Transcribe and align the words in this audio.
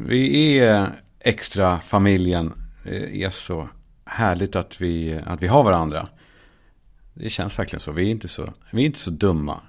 Vi 0.00 0.58
är 0.58 0.92
extra 1.20 1.78
familjen. 1.78 2.52
Det 2.84 3.22
är 3.24 3.30
så 3.30 3.68
härligt 4.04 4.56
att 4.56 4.80
vi, 4.80 5.20
att 5.26 5.42
vi 5.42 5.46
har 5.46 5.64
varandra. 5.64 6.08
Det 7.14 7.30
känns 7.30 7.58
verkligen 7.58 7.80
så. 7.80 7.92
Vi 7.92 8.06
är 8.06 8.10
inte 8.10 8.28
så, 8.28 8.52
vi 8.72 8.82
är 8.82 8.86
inte 8.86 8.98
så 8.98 9.10
dumma. 9.10 9.60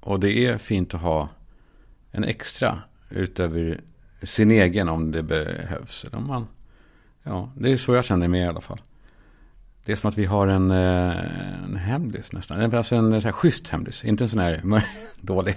Och 0.00 0.20
det 0.20 0.46
är 0.46 0.58
fint 0.58 0.94
att 0.94 1.00
ha 1.00 1.28
en 2.10 2.24
extra 2.24 2.82
utöver 3.10 3.80
sin 4.22 4.50
egen 4.50 4.88
om 4.88 5.12
det 5.12 5.22
behövs. 5.22 6.04
Eller 6.04 6.18
om 6.18 6.26
man, 6.26 6.46
ja, 7.22 7.52
det 7.56 7.72
är 7.72 7.76
så 7.76 7.94
jag 7.94 8.04
känner 8.04 8.28
mig 8.28 8.40
i 8.40 8.46
alla 8.46 8.60
fall. 8.60 8.80
Det 9.84 9.92
är 9.92 9.96
som 9.96 10.10
att 10.10 10.18
vi 10.18 10.24
har 10.24 10.46
en, 10.46 10.70
eh, 10.70 11.64
en 11.64 11.76
hemlis 11.76 12.32
nästan. 12.32 12.74
Alltså 12.74 12.94
en 12.94 13.22
så 13.22 13.28
här 13.28 13.32
schysst 13.32 13.68
hemlis. 13.68 14.04
Inte 14.04 14.24
en 14.24 14.28
sån 14.28 14.40
här 14.40 14.62
dålig, 15.20 15.56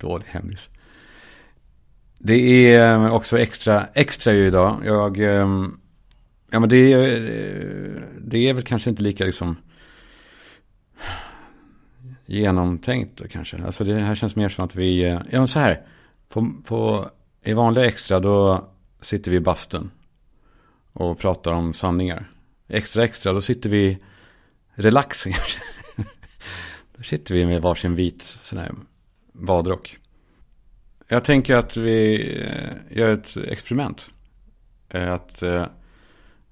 dålig 0.00 0.26
hemlis. 0.26 0.68
Det 2.26 2.74
är 2.74 2.94
eh, 2.94 3.14
också 3.14 3.38
extra, 3.38 3.86
extra 3.94 4.32
ju 4.32 4.46
idag. 4.46 4.82
Jag, 4.84 5.18
ehm, 5.20 5.80
ja 6.50 6.60
men 6.60 6.68
det 6.68 6.92
är, 6.92 6.98
eh, 6.98 8.02
det 8.20 8.48
är 8.48 8.54
väl 8.54 8.62
kanske 8.62 8.90
inte 8.90 9.02
lika 9.02 9.24
liksom 9.24 9.56
genomtänkt 12.26 13.22
kanske. 13.30 13.64
Alltså 13.64 13.84
det 13.84 13.94
här 13.94 14.14
känns 14.14 14.36
mer 14.36 14.48
som 14.48 14.64
att 14.64 14.76
vi, 14.76 15.04
eh, 15.04 15.20
ja 15.30 15.38
men 15.38 15.48
så 15.48 15.58
här. 15.58 15.82
På, 16.28 16.52
på, 16.64 17.10
I 17.44 17.52
vanliga 17.52 17.86
extra 17.86 18.20
då 18.20 18.68
sitter 19.00 19.30
vi 19.30 19.36
i 19.36 19.40
bastun. 19.40 19.90
Och 20.92 21.18
pratar 21.18 21.52
om 21.52 21.74
sanningar. 21.74 22.30
Extra 22.68 23.04
extra 23.04 23.32
då 23.32 23.40
sitter 23.40 23.70
vi 23.70 23.98
relaxing. 24.74 25.34
då 26.96 27.02
sitter 27.02 27.34
vi 27.34 27.46
med 27.46 27.62
varsin 27.62 27.94
vit 27.94 28.22
sån 28.22 28.58
här 28.58 28.74
badrock. 29.32 29.98
Jag 31.14 31.24
tänker 31.24 31.56
att 31.56 31.76
vi 31.76 32.28
eh, 32.42 32.98
gör 32.98 33.08
ett 33.08 33.36
experiment. 33.36 34.10
Eh, 34.88 35.12
att 35.12 35.42
eh, 35.42 35.66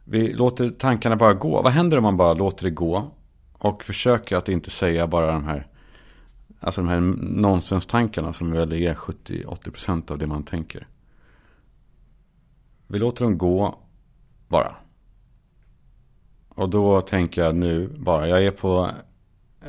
vi 0.04 0.32
låter 0.32 0.70
tankarna 0.70 1.16
bara 1.16 1.34
gå. 1.34 1.62
Vad 1.62 1.72
händer 1.72 1.96
om 1.96 2.02
man 2.02 2.16
bara 2.16 2.34
låter 2.34 2.64
det 2.64 2.70
gå? 2.70 3.10
Och 3.52 3.84
försöker 3.84 4.36
att 4.36 4.48
inte 4.48 4.70
säga 4.70 5.06
bara 5.06 5.26
de 5.26 5.44
här 5.44 5.66
Alltså 6.60 6.80
de 6.80 6.88
här 6.88 7.00
nonsenstankarna 7.40 8.32
som 8.32 8.50
väl 8.50 8.72
är 8.72 8.94
70-80% 8.94 10.10
av 10.12 10.18
det 10.18 10.26
man 10.26 10.44
tänker. 10.44 10.86
Vi 12.86 12.98
låter 12.98 13.24
dem 13.24 13.38
gå 13.38 13.78
bara. 14.48 14.76
Och 16.48 16.70
då 16.70 17.00
tänker 17.00 17.42
jag 17.42 17.54
nu 17.54 17.88
bara, 17.96 18.28
jag 18.28 18.44
är 18.44 18.50
på 18.50 18.90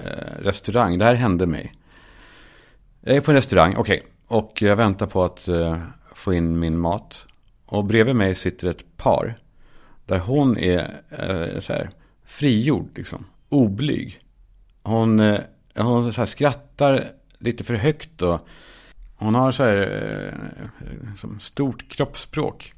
eh, 0.04 0.42
restaurang, 0.44 0.98
det 0.98 1.06
här 1.06 1.14
hände 1.14 1.46
mig. 1.46 1.72
Jag 3.02 3.16
är 3.16 3.22
på 3.22 3.32
en 3.32 3.36
restaurang, 3.36 3.76
okej. 3.78 3.98
Okay. 3.98 4.13
Och 4.34 4.62
jag 4.62 4.76
väntar 4.76 5.06
på 5.06 5.24
att 5.24 5.48
eh, 5.48 5.78
få 6.16 6.34
in 6.34 6.60
min 6.60 6.80
mat. 6.80 7.28
Och 7.66 7.86
bredvid 7.86 8.16
mig 8.16 8.36
sitter 8.36 8.68
ett 8.68 8.98
par. 8.98 9.36
Där 10.06 10.20
hon 10.20 10.58
är 10.58 11.02
eh, 11.10 11.60
så 11.60 11.74
här, 11.74 11.90
frigjord, 12.26 12.90
liksom. 12.96 13.26
Oblyg. 13.50 14.20
Hon, 14.84 15.20
eh, 15.20 15.40
hon 15.76 16.14
så 16.14 16.22
här, 16.22 16.26
skrattar 16.26 17.04
lite 17.38 17.64
för 17.64 17.74
högt 17.74 18.22
och 18.22 18.48
hon 19.16 19.36
har 19.36 19.52
så 19.52 19.64
här 19.64 19.78
eh, 19.78 21.16
som 21.16 21.40
stort 21.40 21.90
kroppsspråk. 21.90 22.74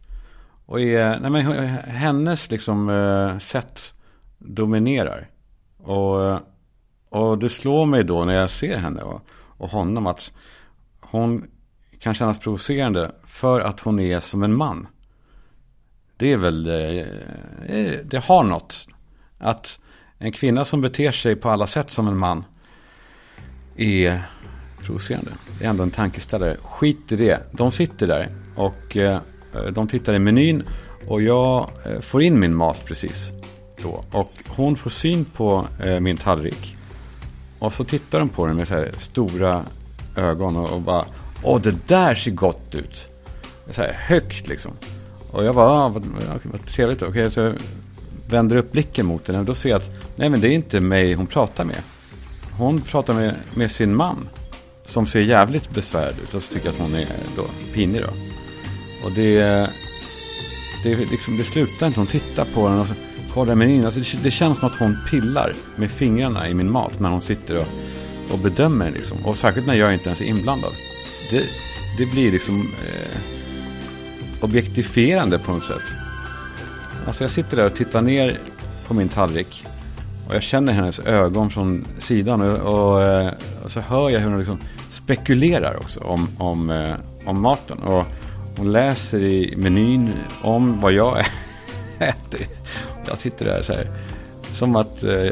Och 0.65 0.81
är, 0.81 1.19
nej 1.19 1.31
men 1.31 1.67
hennes 1.77 2.51
liksom 2.51 2.89
eh, 2.89 3.37
sätt 3.37 3.93
dominerar. 4.37 5.29
Och, 5.77 6.39
och 7.09 7.37
det 7.37 7.49
slår 7.49 7.85
mig 7.85 8.03
då 8.03 8.25
när 8.25 8.33
jag 8.33 8.49
ser 8.49 8.77
henne 8.77 9.01
och, 9.01 9.21
och 9.57 9.69
honom 9.69 10.07
att 10.07 10.31
hon 11.15 11.47
kan 11.99 12.13
kännas 12.13 12.39
provocerande 12.39 13.11
för 13.25 13.61
att 13.61 13.79
hon 13.79 13.99
är 13.99 14.19
som 14.19 14.43
en 14.43 14.55
man. 14.55 14.87
Det 16.17 16.31
är 16.31 16.37
väl, 16.37 16.67
eh, 16.67 17.05
eh, 17.77 17.99
det 18.03 18.23
har 18.23 18.43
något. 18.43 18.87
Att 19.37 19.79
en 20.17 20.31
kvinna 20.31 20.65
som 20.65 20.81
beter 20.81 21.11
sig 21.11 21.35
på 21.35 21.49
alla 21.49 21.67
sätt 21.67 21.89
som 21.89 22.07
en 22.07 22.17
man 22.17 22.43
är 23.75 24.21
provocerande. 24.81 25.31
Det 25.59 25.65
är 25.65 25.69
ändå 25.69 25.83
en 25.83 25.91
tankeställare. 25.91 26.57
Skit 26.63 27.11
i 27.11 27.15
det. 27.15 27.41
De 27.51 27.71
sitter 27.71 28.07
där 28.07 28.29
och 28.55 28.97
eh, 28.97 29.19
de 29.71 29.87
tittar 29.87 30.13
i 30.13 30.19
menyn 30.19 30.63
och 31.07 31.21
jag 31.21 31.69
får 32.01 32.21
in 32.21 32.39
min 32.39 32.55
mat 32.55 32.85
precis 32.85 33.29
då. 33.83 34.03
Och 34.11 34.31
hon 34.47 34.75
får 34.75 34.89
syn 34.89 35.25
på 35.25 35.67
min 36.01 36.17
tallrik. 36.17 36.75
Och 37.59 37.73
så 37.73 37.83
tittar 37.83 38.19
de 38.19 38.29
på 38.29 38.47
den 38.47 38.55
med 38.55 38.67
så 38.67 38.73
här 38.73 38.91
stora 38.97 39.65
ögon 40.15 40.55
och, 40.55 40.69
och 40.69 40.81
bara 40.81 41.05
Åh, 41.43 41.61
det 41.61 41.87
där 41.87 42.15
ser 42.15 42.31
gott 42.31 42.75
ut. 42.75 43.09
Så 43.71 43.81
här 43.81 43.93
högt 43.93 44.47
liksom. 44.47 44.71
Och 45.31 45.43
jag 45.43 45.55
bara, 45.55 45.69
ah, 45.69 45.89
vad, 45.89 46.03
vad 46.43 46.65
trevligt. 46.65 47.01
Okej, 47.01 47.09
okay, 47.09 47.29
så 47.29 47.39
jag 47.39 47.53
vänder 48.29 48.55
upp 48.55 48.71
blicken 48.71 49.05
mot 49.05 49.27
henne. 49.27 49.39
Och 49.39 49.45
då 49.45 49.55
ser 49.55 49.69
jag 49.69 49.77
att, 49.77 49.89
nej 50.15 50.29
men 50.29 50.41
det 50.41 50.47
är 50.47 50.51
inte 50.51 50.81
mig 50.81 51.13
hon 51.13 51.27
pratar 51.27 51.63
med. 51.63 51.81
Hon 52.57 52.81
pratar 52.81 53.13
med, 53.13 53.35
med 53.53 53.71
sin 53.71 53.95
man. 53.95 54.29
Som 54.85 55.05
ser 55.05 55.19
jävligt 55.19 55.71
besvärd 55.71 56.13
ut. 56.23 56.33
Och 56.33 56.43
så 56.43 56.53
tycker 56.53 56.65
jag 56.65 56.73
att 56.73 56.81
hon 56.81 56.95
är 56.95 57.07
då 57.35 57.45
pinig 57.73 58.01
då. 58.01 58.09
Och 59.05 59.11
det, 59.11 59.39
det, 60.83 60.95
liksom, 60.95 61.37
det 61.37 61.43
slutar 61.43 61.87
inte. 61.87 61.99
Hon 61.99 62.07
tittar 62.07 62.45
på 62.53 62.67
den 62.67 62.79
och 62.79 62.87
så 62.87 62.93
kollar 63.33 63.55
menyn. 63.55 63.85
Alltså 63.85 63.99
det, 63.99 64.23
det 64.23 64.31
känns 64.31 64.59
som 64.59 64.67
att 64.67 64.75
hon 64.75 64.97
pillar 65.09 65.53
med 65.75 65.91
fingrarna 65.91 66.49
i 66.49 66.53
min 66.53 66.71
mat. 66.71 66.99
När 66.99 67.09
hon 67.09 67.21
sitter 67.21 67.57
och, 67.57 67.67
och 68.31 68.39
bedömer 68.39 68.91
liksom. 68.91 69.17
Och 69.25 69.37
särskilt 69.37 69.67
när 69.67 69.75
jag 69.75 69.93
inte 69.93 70.05
ens 70.05 70.21
är 70.21 70.25
inblandad 70.25 70.71
det, 71.29 71.43
det 71.97 72.05
blir 72.05 72.31
liksom 72.31 72.59
eh, 72.59 73.17
objektifierande 74.41 75.39
på 75.39 75.51
något 75.51 75.63
sätt. 75.65 75.81
Alltså 77.07 77.23
jag 77.23 77.31
sitter 77.31 77.57
där 77.57 77.65
och 77.65 77.75
tittar 77.75 78.01
ner 78.01 78.39
på 78.87 78.93
min 78.93 79.09
tallrik. 79.09 79.65
Och 80.27 80.35
jag 80.35 80.43
känner 80.43 80.73
hennes 80.73 80.99
ögon 80.99 81.49
från 81.49 81.85
sidan. 81.99 82.41
Och, 82.41 82.57
och, 82.57 83.03
eh, 83.03 83.31
och 83.63 83.71
så 83.71 83.79
hör 83.79 84.09
jag 84.09 84.19
hur 84.19 84.29
hon 84.29 84.37
liksom 84.37 84.59
spekulerar 84.89 85.75
också 85.75 85.99
om, 85.99 86.27
om, 86.37 86.69
eh, 86.69 86.95
om 87.25 87.41
maten. 87.41 87.77
Och 87.77 88.05
hon 88.57 88.71
läser 88.71 89.23
i 89.23 89.53
menyn 89.57 90.13
om 90.41 90.79
vad 90.79 90.93
jag 90.93 91.19
äter. 91.99 92.47
Jag 93.07 93.17
sitter 93.17 93.45
där 93.45 93.61
så 93.61 93.73
här. 93.73 93.91
Som 94.53 94.75
att 94.75 95.03
eh, 95.03 95.29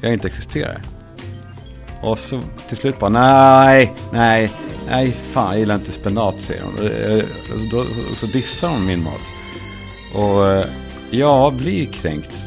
jag 0.00 0.12
inte 0.12 0.28
existerar. 0.28 0.80
Och 2.04 2.18
så 2.18 2.40
till 2.68 2.76
slut 2.76 2.98
bara 2.98 3.10
nej, 3.10 3.92
nej, 4.12 4.52
nej, 4.88 5.16
fan 5.32 5.50
jag 5.50 5.58
gillar 5.58 5.74
inte 5.74 5.92
spenat 5.92 6.34
säger 6.40 6.62
hon. 6.62 6.86
Eh, 6.86 7.16
eh, 7.16 7.24
alltså, 7.52 7.54
och 7.54 7.70
då, 7.70 7.86
så 8.16 8.26
dissar 8.26 8.68
hon 8.68 8.86
min 8.86 9.02
mat. 9.02 9.22
Och 10.14 10.48
eh, 10.48 10.66
jag 11.10 11.52
blir 11.52 11.86
kränkt 11.86 12.46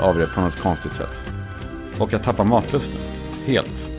av 0.00 0.18
det 0.18 0.26
på 0.26 0.40
något 0.40 0.60
konstigt 0.60 0.94
sätt. 0.96 1.22
Och 1.98 2.12
jag 2.12 2.22
tappar 2.22 2.44
matlusten. 2.44 3.00
Helt. 3.46 3.90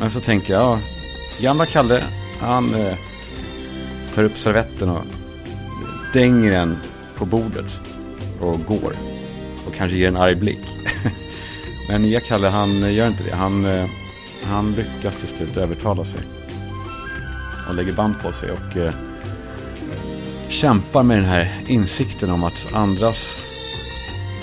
Men 0.00 0.10
så 0.10 0.20
tänker 0.20 0.54
jag, 0.54 0.78
gamla 1.40 1.66
Kalle, 1.66 2.02
han 2.40 2.74
eh, 2.74 2.94
tar 4.14 4.24
upp 4.24 4.38
servetten 4.38 4.88
och 4.88 5.04
dänger 6.12 6.52
den 6.52 6.76
på 7.16 7.24
bordet. 7.26 7.80
Och 8.40 8.64
går. 8.66 8.96
Och 9.66 9.74
kanske 9.74 9.96
ger 9.96 10.08
en 10.08 10.16
arg 10.16 10.34
blick. 10.34 10.66
Men 11.88 12.02
nya 12.02 12.20
Kalle, 12.20 12.48
han 12.48 12.94
gör 12.94 13.08
inte 13.08 13.24
det. 13.24 13.36
Han, 13.36 13.64
eh, 13.64 13.86
han 14.42 14.72
lyckas 14.72 15.16
till 15.16 15.28
slut 15.28 15.56
övertala 15.56 16.04
sig 16.04 16.20
och 17.68 17.74
lägger 17.74 17.92
band 17.92 18.14
på 18.22 18.32
sig 18.32 18.50
och 18.50 18.76
eh, 18.76 18.94
kämpar 20.48 21.02
med 21.02 21.16
den 21.18 21.24
här 21.24 21.60
insikten 21.66 22.30
om 22.30 22.44
att 22.44 22.74
andras 22.74 23.36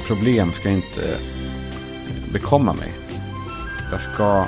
problem 0.07 0.51
ska 0.51 0.69
inte 0.69 1.17
bekomma 2.33 2.73
mig. 2.73 2.93
Jag 3.91 4.01
ska, 4.01 4.45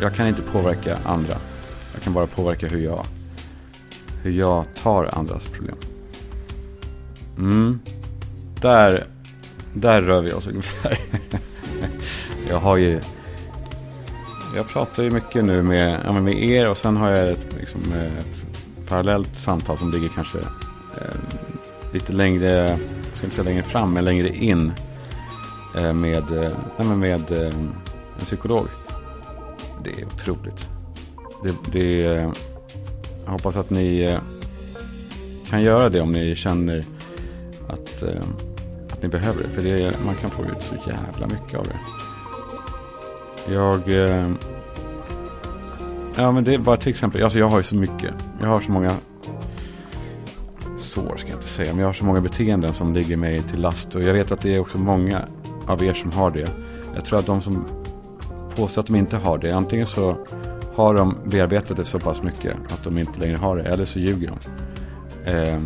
jag 0.00 0.14
kan 0.14 0.26
inte 0.26 0.42
påverka 0.42 0.98
andra. 1.04 1.36
Jag 1.92 2.02
kan 2.02 2.12
bara 2.12 2.26
påverka 2.26 2.68
hur 2.68 2.80
jag, 2.80 3.06
hur 4.22 4.30
jag 4.30 4.74
tar 4.74 5.10
andras 5.12 5.46
problem. 5.46 5.76
Mm. 7.38 7.80
Där, 8.60 9.04
där 9.74 10.02
rör 10.02 10.20
vi 10.20 10.32
oss 10.32 10.46
ungefär. 10.46 10.98
jag 12.48 12.60
har 12.60 12.76
ju 12.76 13.00
jag 14.56 14.68
pratar 14.68 15.02
ju 15.02 15.10
mycket 15.10 15.44
nu 15.44 15.62
med, 15.62 16.00
ja, 16.04 16.12
med 16.12 16.42
er 16.42 16.68
och 16.68 16.76
sen 16.76 16.96
har 16.96 17.10
jag 17.10 17.28
ett, 17.30 17.56
liksom, 17.60 17.80
ett 17.92 18.46
parallellt 18.88 19.38
samtal 19.38 19.78
som 19.78 19.90
ligger 19.90 20.08
kanske 20.08 20.38
eh, 20.38 21.16
lite 21.92 22.12
längre, 22.12 22.48
jag 22.48 22.78
ska 23.14 23.26
inte 23.26 23.36
säga 23.36 23.44
längre 23.44 23.62
fram, 23.62 23.92
men 23.92 24.04
längre 24.04 24.28
in 24.28 24.72
eh, 25.76 25.92
med, 25.92 26.44
eh, 26.44 26.52
med, 26.76 26.98
med 26.98 27.32
eh, 27.32 27.54
en 28.18 28.24
psykolog. 28.24 28.66
Det 29.84 29.90
är 29.90 30.06
otroligt. 30.06 30.68
Det, 31.44 31.54
det, 31.72 32.02
jag 33.24 33.32
hoppas 33.32 33.56
att 33.56 33.70
ni 33.70 34.00
eh, 34.00 34.18
kan 35.48 35.62
göra 35.62 35.88
det 35.88 36.00
om 36.00 36.12
ni 36.12 36.36
känner 36.36 36.84
att, 37.68 38.02
eh, 38.02 38.22
att 38.90 39.02
ni 39.02 39.08
behöver 39.08 39.42
det. 39.42 39.48
För 39.48 39.62
det, 39.62 39.94
man 40.04 40.14
kan 40.14 40.30
få 40.30 40.42
ut 40.42 40.62
så 40.62 40.74
jävla 40.86 41.26
mycket 41.26 41.58
av 41.58 41.64
det. 41.64 41.78
Jag... 43.48 43.88
Eh, 43.88 44.30
ja 46.16 46.32
men 46.32 46.44
det 46.44 46.54
är 46.54 46.58
bara 46.58 46.76
till 46.76 46.90
exempel, 46.90 47.22
alltså 47.22 47.38
jag 47.38 47.48
har 47.48 47.56
ju 47.56 47.62
så 47.62 47.76
mycket. 47.76 48.14
Jag 48.40 48.46
har 48.46 48.60
så 48.60 48.72
många 48.72 48.90
sår 50.78 51.16
ska 51.16 51.28
jag 51.28 51.36
inte 51.36 51.48
säga. 51.48 51.72
Men 51.72 51.78
jag 51.78 51.86
har 51.88 51.92
så 51.92 52.04
många 52.04 52.20
beteenden 52.20 52.74
som 52.74 52.94
ligger 52.94 53.16
mig 53.16 53.42
till 53.42 53.60
last. 53.60 53.94
Och 53.94 54.02
jag 54.02 54.12
vet 54.12 54.32
att 54.32 54.40
det 54.40 54.54
är 54.54 54.60
också 54.60 54.78
många 54.78 55.24
av 55.66 55.84
er 55.84 55.94
som 55.94 56.12
har 56.12 56.30
det. 56.30 56.50
Jag 56.94 57.04
tror 57.04 57.18
att 57.18 57.26
de 57.26 57.40
som 57.40 57.64
påstår 58.56 58.80
att 58.82 58.86
de 58.86 58.96
inte 58.96 59.16
har 59.16 59.38
det. 59.38 59.50
Antingen 59.52 59.86
så 59.86 60.16
har 60.74 60.94
de 60.94 61.16
bearbetat 61.24 61.76
det 61.76 61.84
så 61.84 61.98
pass 61.98 62.22
mycket 62.22 62.54
att 62.72 62.84
de 62.84 62.98
inte 62.98 63.20
längre 63.20 63.36
har 63.36 63.56
det. 63.56 63.62
Eller 63.62 63.84
så 63.84 63.98
ljuger 63.98 64.32
de. 64.32 64.50
Eh, 65.30 65.60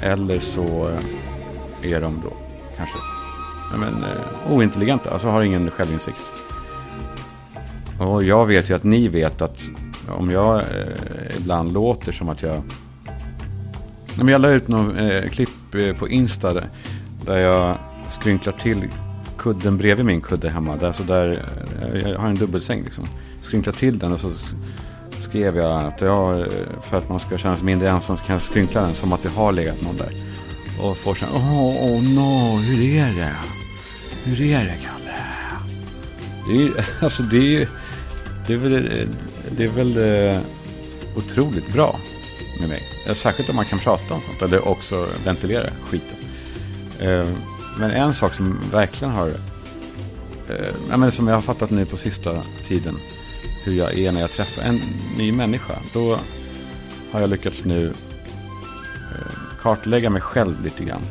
eller 0.00 0.38
så 0.38 0.88
eh, 1.82 1.92
är 1.92 2.00
de 2.00 2.20
då 2.24 2.32
kanske 2.76 2.98
men, 3.78 4.04
eh, 4.04 4.52
ointelligenta. 4.52 5.10
Alltså 5.10 5.28
har 5.28 5.42
ingen 5.42 5.70
självinsikt. 5.70 6.24
Och 8.00 8.24
jag 8.24 8.46
vet 8.46 8.70
ju 8.70 8.74
att 8.74 8.84
ni 8.84 9.08
vet 9.08 9.42
att 9.42 9.70
om 10.08 10.30
jag 10.30 10.58
eh, 10.58 11.36
ibland 11.38 11.72
låter 11.72 12.12
som 12.12 12.28
att 12.28 12.42
jag... 12.42 12.62
Men 14.14 14.28
jag 14.28 14.40
la 14.40 14.50
ut 14.50 14.68
något 14.68 14.96
eh, 14.96 15.30
klipp 15.30 15.74
eh, 15.74 15.96
på 15.96 16.08
Insta 16.08 16.54
där, 16.54 16.68
där 17.24 17.38
jag 17.38 17.78
skrynklar 18.08 18.52
till 18.52 18.88
kudden 19.38 19.78
bredvid 19.78 20.06
min 20.06 20.20
kudde 20.20 20.50
hemma. 20.50 20.76
Där, 20.76 20.92
så 20.92 21.02
där, 21.02 21.44
eh, 21.82 22.10
jag 22.10 22.18
har 22.18 22.28
en 22.28 22.34
dubbelsäng 22.34 22.82
liksom. 22.84 23.04
Skrynklar 23.40 23.72
till 23.72 23.98
den 23.98 24.12
och 24.12 24.20
så 24.20 24.30
skrev 25.30 25.56
jag 25.56 25.82
att 25.82 26.00
jag, 26.00 26.40
eh, 26.40 26.46
för 26.82 26.98
att 26.98 27.08
man 27.08 27.18
ska 27.18 27.38
känna 27.38 27.56
sig 27.56 27.64
mindre 27.64 27.90
ensam 27.90 28.16
så 28.16 28.24
kan 28.24 28.32
jag 28.32 28.42
skrynkla 28.42 28.82
den 28.82 28.94
som 28.94 29.12
att 29.12 29.22
det 29.22 29.28
har 29.28 29.52
legat 29.52 29.82
någon 29.82 29.96
där. 29.96 30.12
Och 30.80 30.96
får 30.96 31.14
så 31.14 31.26
åh, 31.34 31.62
oh, 31.62 31.96
oh 31.96 32.02
no, 32.02 32.56
hur 32.56 32.82
är 32.82 33.14
det? 33.14 33.32
Hur 34.24 34.40
är 34.40 34.64
det, 34.64 34.74
Kalle? 34.82 35.14
Det 36.48 36.62
är, 36.62 36.86
alltså 37.04 37.22
det 37.22 37.36
är, 37.36 37.40
ju 37.40 37.66
det 38.46 38.52
är 38.52 38.56
väl, 38.56 38.74
eh, 38.74 39.06
det 39.50 39.64
är 39.64 39.68
väl 39.68 39.96
eh, 39.96 40.40
otroligt 41.16 41.72
bra 41.72 42.00
med 42.60 42.68
mig. 42.68 42.82
Särskilt 43.14 43.50
om 43.50 43.56
man 43.56 43.64
kan 43.64 43.78
prata 43.78 44.14
om 44.14 44.20
sånt, 44.20 44.42
eller 44.42 44.68
också 44.68 45.08
ventilera 45.24 45.70
skiten. 45.84 46.16
Eh, 46.98 47.26
men 47.78 47.90
en 47.90 48.14
sak 48.14 48.34
som 48.34 48.58
verkligen 48.72 49.14
har, 49.14 49.32
som 51.10 51.28
jag 51.28 51.34
har 51.34 51.42
fattat 51.42 51.70
nu 51.70 51.86
på 51.86 51.96
sista 51.96 52.42
tiden, 52.64 52.96
hur 53.64 53.74
jag 53.74 53.98
är 53.98 54.12
när 54.12 54.20
jag 54.20 54.30
träffar 54.30 54.62
en 54.62 54.80
ny 55.18 55.32
människa. 55.32 55.74
Då 55.94 56.18
har 57.12 57.20
jag 57.20 57.30
lyckats 57.30 57.64
nu 57.64 57.92
kartlägga 59.60 60.10
mig 60.10 60.22
själv 60.22 60.64
lite 60.64 60.84
grann. 60.84 61.02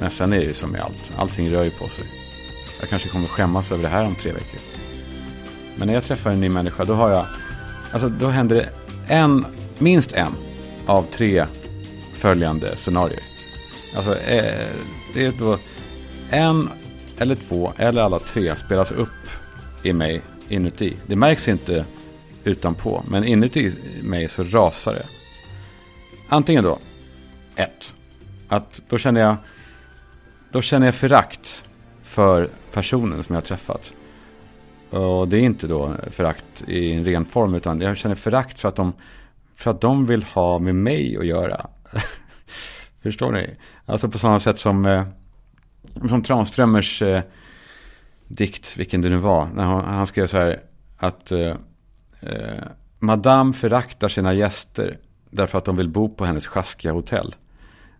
Men 0.00 0.10
sen 0.10 0.32
är 0.32 0.38
det 0.38 0.44
ju 0.44 0.52
som 0.52 0.70
med 0.70 0.80
allt. 0.80 1.12
Allting 1.16 1.52
rör 1.52 1.64
ju 1.64 1.70
på 1.70 1.88
sig. 1.88 2.04
Jag 2.80 2.88
kanske 2.88 3.08
kommer 3.08 3.26
skämmas 3.26 3.72
över 3.72 3.82
det 3.82 3.88
här 3.88 4.06
om 4.06 4.14
tre 4.14 4.32
veckor. 4.32 4.71
Men 5.82 5.86
när 5.86 5.94
jag 5.94 6.04
träffar 6.04 6.30
en 6.30 6.40
ny 6.40 6.48
människa 6.48 6.84
då 6.84 6.94
har 6.94 7.10
jag... 7.10 7.26
Alltså 7.92 8.08
då 8.08 8.28
händer 8.28 8.56
det 8.56 8.68
en, 9.14 9.46
minst 9.78 10.12
en 10.12 10.32
av 10.86 11.02
tre 11.02 11.46
följande 12.14 12.76
scenarier. 12.76 13.22
Alltså 13.96 14.18
eh, 14.18 14.66
det 15.14 15.26
är 15.26 15.32
då 15.38 15.58
en 16.30 16.70
eller 17.18 17.34
två 17.34 17.72
eller 17.76 18.02
alla 18.02 18.18
tre 18.18 18.56
spelas 18.56 18.92
upp 18.92 19.08
i 19.82 19.92
mig 19.92 20.22
inuti. 20.48 20.96
Det 21.06 21.16
märks 21.16 21.48
inte 21.48 21.84
utanpå, 22.44 23.04
men 23.08 23.24
inuti 23.24 23.74
mig 24.02 24.28
så 24.28 24.44
rasar 24.44 24.94
det. 24.94 25.06
Antingen 26.28 26.64
då, 26.64 26.78
ett, 27.56 27.94
att 28.48 28.82
då 28.88 28.98
känner 28.98 29.20
jag 29.20 29.36
då 30.50 30.62
känner 30.62 30.86
jag 30.86 30.94
förakt 30.94 31.64
för 32.02 32.50
personen 32.72 33.22
som 33.22 33.34
jag 33.34 33.40
har 33.40 33.46
träffat. 33.46 33.94
Och 34.92 35.28
det 35.28 35.36
är 35.36 35.42
inte 35.42 35.66
då 35.66 35.96
förakt 36.10 36.64
i 36.66 36.92
en 36.92 37.04
ren 37.04 37.24
form, 37.24 37.54
utan 37.54 37.80
jag 37.80 37.96
känner 37.96 38.14
förakt 38.14 38.60
för 38.60 38.68
att 38.68 38.76
de, 38.76 38.92
för 39.56 39.70
att 39.70 39.80
de 39.80 40.06
vill 40.06 40.22
ha 40.22 40.58
med 40.58 40.74
mig 40.74 41.16
att 41.18 41.26
göra. 41.26 41.66
Förstår 43.02 43.32
ni? 43.32 43.50
Alltså 43.86 44.08
på 44.08 44.18
samma 44.18 44.40
sätt 44.40 44.58
som, 44.58 44.86
eh, 44.86 45.04
som 46.08 46.22
Tranströmers 46.22 47.02
eh, 47.02 47.22
dikt, 48.28 48.76
vilken 48.76 49.02
det 49.02 49.08
nu 49.08 49.16
var, 49.16 49.48
när 49.54 49.64
han, 49.64 49.84
han 49.84 50.06
skrev 50.06 50.26
så 50.26 50.38
här 50.38 50.60
att 50.98 51.32
eh, 51.32 51.56
eh, 52.20 52.62
Madame 52.98 53.52
föraktar 53.52 54.08
sina 54.08 54.34
gäster 54.34 54.98
därför 55.30 55.58
att 55.58 55.64
de 55.64 55.76
vill 55.76 55.88
bo 55.88 56.08
på 56.08 56.24
hennes 56.24 56.46
sjaskiga 56.46 56.92
hotell. 56.92 57.34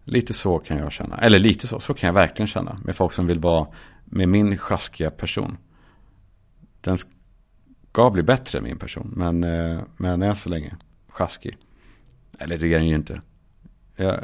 Lite 0.05 0.33
så 0.33 0.59
kan 0.59 0.79
jag 0.79 0.93
känna. 0.93 1.19
Eller 1.19 1.39
lite 1.39 1.67
så, 1.67 1.81
så 1.81 1.95
kan 1.95 2.07
jag 2.07 2.15
verkligen 2.15 2.47
känna. 2.47 2.77
Med 2.85 2.97
folk 2.97 3.13
som 3.13 3.27
vill 3.27 3.39
vara 3.39 3.67
med 4.05 4.29
min 4.29 4.59
sjaskiga 4.59 5.11
person. 5.11 5.57
Den 6.83 6.99
ska 6.99 8.11
bli 8.11 8.23
bättre, 8.23 8.61
min 8.61 8.79
person. 8.79 9.13
Men, 9.17 9.45
eh, 9.45 9.81
men 9.97 10.23
än 10.23 10.37
så 10.37 10.49
länge, 10.49 10.75
sjaskig. 11.09 11.57
Eller 12.39 12.59
det 12.59 12.75
är 12.75 12.79
den 12.79 12.89
ju 12.89 12.95
inte. 12.95 13.21
Jag, 13.97 14.15
eh, 14.15 14.19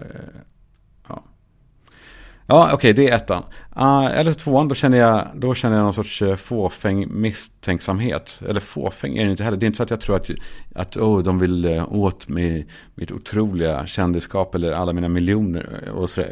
Ja, 2.51 2.65
okej, 2.65 2.75
okay, 2.75 2.93
det 2.93 3.11
är 3.11 3.17
ettan. 3.17 3.43
Uh, 3.77 4.19
eller 4.19 4.33
tvåan, 4.33 4.69
då 4.69 4.75
känner, 4.75 4.99
jag, 4.99 5.29
då 5.35 5.55
känner 5.55 5.77
jag 5.77 5.85
någon 5.85 5.93
sorts 5.93 6.23
eh, 6.23 6.37
fåfäng 6.37 7.07
misstänksamhet. 7.11 8.43
Eller 8.49 8.61
fåfäng 8.61 9.17
är 9.17 9.25
det 9.25 9.31
inte 9.31 9.45
heller. 9.45 9.57
Det 9.57 9.65
är 9.65 9.67
inte 9.67 9.77
så 9.77 9.83
att 9.83 9.91
jag 9.91 10.01
tror 10.01 10.17
att, 10.17 10.31
att 10.75 10.97
oh, 10.97 11.23
de 11.23 11.39
vill 11.39 11.85
åt 11.89 12.29
mig 12.29 12.67
mitt 12.95 13.13
otroliga 13.13 13.87
kändisskap 13.87 14.55
eller 14.55 14.73
alla 14.73 14.93
mina 14.93 15.09
miljoner 15.09 15.91
och 15.95 16.11
så, 16.11 16.21
Uh, 16.21 16.29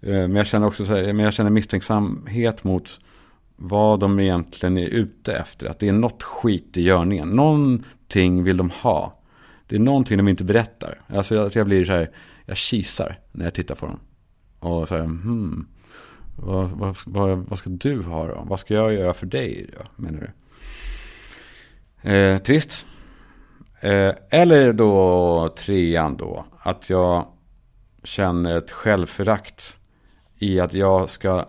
men, 0.00 0.36
jag 0.36 0.46
känner 0.46 0.66
också 0.66 0.84
så 0.84 0.94
här, 0.96 1.12
men 1.12 1.24
jag 1.24 1.34
känner 1.34 1.50
misstänksamhet 1.50 2.64
mot 2.64 3.00
vad 3.60 4.00
de 4.00 4.20
egentligen 4.20 4.78
är 4.78 4.86
ute 4.86 5.34
efter. 5.34 5.66
Att 5.68 5.78
det 5.78 5.88
är 5.88 5.92
något 5.92 6.22
skit 6.22 6.76
i 6.76 6.82
görningen. 6.82 7.28
Någonting 7.28 8.44
vill 8.44 8.56
de 8.56 8.70
ha. 8.70 9.14
Det 9.66 9.76
är 9.76 9.80
någonting 9.80 10.16
de 10.16 10.28
inte 10.28 10.44
berättar. 10.44 10.98
Alltså 11.06 11.38
att 11.38 11.54
jag 11.54 11.66
blir 11.66 11.84
så 11.84 11.92
här, 11.92 12.10
jag 12.46 12.56
kisar 12.56 13.16
när 13.32 13.44
jag 13.44 13.54
tittar 13.54 13.74
på 13.74 13.86
dem. 13.86 14.00
Och 14.58 14.88
säga, 14.88 15.02
hmm, 15.02 15.66
vad, 16.36 16.70
vad, 16.70 16.96
vad, 17.06 17.38
vad, 17.38 17.58
ska 17.58 17.70
du 17.70 18.02
ha 18.02 18.26
då? 18.26 18.44
Vad 18.46 18.60
ska 18.60 18.74
jag 18.74 18.94
göra 18.94 19.14
för 19.14 19.26
dig 19.26 19.70
då, 19.78 20.02
menar 20.02 20.32
du? 22.02 22.10
Eh, 22.10 22.38
trist. 22.38 22.86
Eh, 23.80 24.14
eller 24.30 24.72
då 24.72 25.54
trean 25.58 26.16
då, 26.16 26.44
att 26.58 26.90
jag 26.90 27.26
känner 28.04 28.56
ett 28.56 28.70
självförakt 28.70 29.76
i 30.38 30.60
att 30.60 30.74
jag 30.74 31.10
ska 31.10 31.46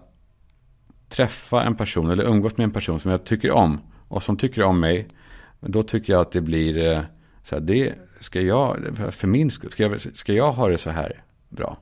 träffa 1.10 1.64
en 1.64 1.76
person 1.76 2.10
eller 2.12 2.24
umgås 2.24 2.58
med 2.58 2.64
en 2.64 2.72
person 2.72 3.00
som 3.00 3.12
jag 3.12 3.24
tycker 3.24 3.52
om 3.52 3.82
och 4.08 4.24
som 4.24 4.38
tycker 4.38 4.64
om 4.64 4.80
mig. 4.80 5.08
Då 5.60 5.84
tycker 5.84 6.14
jag 6.14 6.22
att 6.22 6.32
det 6.32 6.42
blir 6.42 6.78
eh, 6.78 7.02
så 7.44 7.56
här, 7.56 7.62
det 7.62 7.94
ska 8.20 8.42
jag, 8.42 8.78
för 9.12 9.28
min 9.28 9.52
skull, 9.52 9.72
ska 9.72 9.84
jag, 9.84 10.00
ska 10.00 10.34
jag 10.34 10.52
ha 10.52 10.68
det 10.68 10.78
så 10.78 10.90
här 10.90 11.22
bra? 11.50 11.78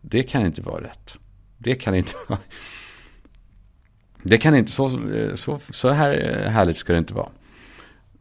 Det 0.00 0.22
kan 0.22 0.46
inte 0.46 0.62
vara 0.62 0.84
rätt. 0.84 1.18
Det 1.58 1.74
kan 1.74 1.94
inte 1.94 2.12
vara... 2.28 2.38
Det 4.22 4.38
kan 4.38 4.54
inte, 4.54 4.72
så, 4.72 5.10
eh, 5.10 5.34
så, 5.34 5.58
så 5.70 5.88
här 5.88 6.42
eh, 6.44 6.50
härligt 6.50 6.76
ska 6.76 6.92
det 6.92 6.98
inte 6.98 7.14
vara. 7.14 7.28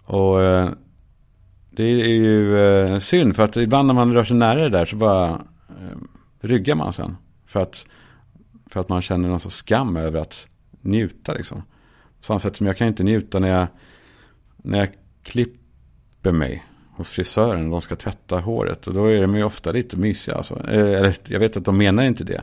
Och 0.06 0.40
det 1.70 1.84
är 1.84 2.08
ju 2.08 3.00
synd 3.02 3.36
för 3.36 3.44
att 3.44 3.58
ibland 3.58 3.88
när 3.88 3.94
man 3.94 4.14
rör 4.14 4.24
sig 4.24 4.38
nära 4.38 4.60
det 4.60 4.70
där 4.70 4.86
så 4.86 4.96
bara 4.96 5.42
ryggar 6.42 6.76
man 6.76 6.94
sen. 6.94 7.18
För 7.46 7.60
att, 7.60 7.88
för 8.72 8.80
att 8.80 8.90
man 8.90 9.02
känner 9.02 9.30
någon 9.30 9.40
sorts 9.40 9.56
skam 9.56 9.98
över 9.98 10.20
att 10.20 10.48
njuta 10.82 11.34
liksom. 11.34 11.62
På 12.18 12.26
samma 12.26 12.40
sätt 12.40 12.56
som 12.56 12.68
jag 12.68 12.78
kan 12.78 12.88
inte 12.88 13.04
njuta 13.04 13.40
när 13.40 13.48
jag, 13.48 13.68
när 14.58 14.80
jag 14.80 14.90
klipper 15.24 16.32
mig 16.32 16.64
hos 16.96 17.10
frisören. 17.10 17.66
och 17.66 17.72
De 17.72 17.82
ska 17.82 17.96
tvätta 17.96 18.40
håret. 18.40 18.88
Och 18.88 18.94
då 18.94 19.06
är 19.06 19.22
de 19.22 19.36
ju 19.36 19.44
ofta 19.44 19.72
lite 19.72 19.98
mysiga. 19.98 20.36
Alltså. 20.36 20.70
Eh, 20.70 21.00
eller, 21.00 21.16
jag 21.28 21.40
vet 21.40 21.58
att 21.58 21.66
de 21.66 21.78
menar 21.78 22.04
inte 22.04 22.24
det. 22.24 22.42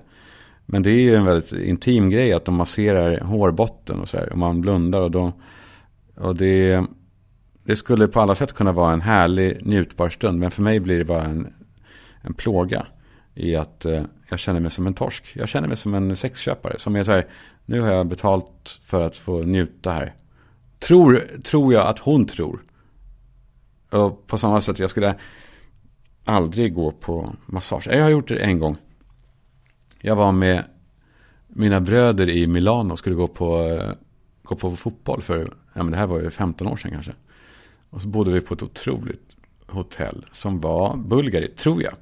Men 0.67 0.83
det 0.83 0.91
är 0.91 1.01
ju 1.01 1.15
en 1.15 1.25
väldigt 1.25 1.53
intim 1.53 2.11
grej 2.11 2.33
att 2.33 2.45
de 2.45 2.55
masserar 2.55 3.21
hårbotten 3.21 4.01
och 4.01 4.09
så 4.09 4.17
här. 4.17 4.33
Och 4.33 4.39
man 4.39 4.61
blundar 4.61 5.01
och 5.01 5.11
då... 5.11 5.33
Och 6.17 6.37
det, 6.37 6.85
det 7.65 7.77
skulle 7.77 8.07
på 8.07 8.21
alla 8.21 8.35
sätt 8.35 8.53
kunna 8.53 8.73
vara 8.73 8.93
en 8.93 9.01
härlig 9.01 9.67
njutbar 9.67 10.09
stund. 10.09 10.39
Men 10.39 10.51
för 10.51 10.63
mig 10.63 10.81
blir 10.81 10.99
det 10.99 11.05
bara 11.05 11.25
en, 11.25 11.53
en 12.21 12.35
plåga. 12.35 12.87
I 13.39 13.57
att 13.57 13.85
eh, 13.85 14.03
jag 14.31 14.39
känner 14.39 14.61
mig 14.61 14.71
som 14.71 14.87
en 14.87 14.95
torsk. 14.95 15.33
Jag 15.35 15.49
känner 15.49 15.69
mig 15.69 15.77
som 15.77 15.95
en 15.95 16.17
sexköpare. 16.17 16.79
Som 16.79 16.97
är 16.97 17.05
så 17.05 17.13
här, 17.13 17.27
nu 17.65 17.81
har 17.81 17.89
jag 17.89 18.07
betalt 18.07 18.81
för 18.85 19.07
att 19.07 19.17
få 19.17 19.43
njuta 19.43 19.93
här. 19.93 20.15
Tror, 20.79 21.25
tror 21.45 21.73
jag 21.73 21.87
att 21.87 21.99
hon 21.99 22.27
tror. 22.27 22.63
Och 23.91 24.27
på 24.27 24.39
samma 24.39 24.61
sätt, 24.61 24.79
jag 24.79 24.91
skulle 24.91 25.15
aldrig 26.25 26.75
gå 26.75 26.93
på 26.93 27.35
massage. 27.47 27.89
Jag 27.91 28.03
har 28.03 28.11
gjort 28.11 28.29
det 28.29 28.39
en 28.39 28.59
gång. 28.59 28.77
Jag 30.01 30.17
var 30.17 30.33
med 30.33 30.65
mina 31.49 31.81
bröder 31.81 32.29
i 32.29 32.47
Milano 32.47 32.93
och 32.93 32.99
skulle 32.99 33.17
gå 33.17 33.29
på, 33.29 33.61
eh, 33.63 33.91
gå 34.43 34.57
på 34.57 34.77
fotboll 34.77 35.23
för, 35.23 35.39
ja 35.75 35.83
men 35.83 35.91
det 35.91 35.97
här 35.97 36.07
var 36.07 36.21
ju 36.21 36.31
15 36.31 36.67
år 36.67 36.77
sedan 36.77 36.91
kanske. 36.91 37.13
Och 37.91 38.03
så 38.03 38.09
bodde 38.09 38.31
vi 38.31 38.41
på 38.41 38.55
ett 38.55 38.63
otroligt 38.63 39.28
hotell 39.69 40.25
som 40.33 40.61
var 40.61 40.97
Bulgari, 40.97 41.49
tror 41.49 41.83
jag. 41.83 41.93